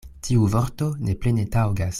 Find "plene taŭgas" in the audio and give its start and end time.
1.25-1.89